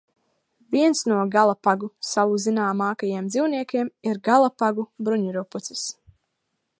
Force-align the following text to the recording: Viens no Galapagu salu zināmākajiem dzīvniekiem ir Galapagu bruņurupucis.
Viens 0.75 1.01
no 1.09 1.17
Galapagu 1.35 1.89
salu 2.13 2.39
zināmākajiem 2.45 3.29
dzīvniekiem 3.33 3.93
ir 4.13 4.23
Galapagu 4.31 4.87
bruņurupucis. 5.09 5.89